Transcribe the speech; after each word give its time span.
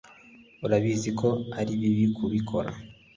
urabizi 0.65 1.09
ko 1.19 1.29
ari 1.59 1.71
bibi 1.81 2.05
kubikora 2.15 2.69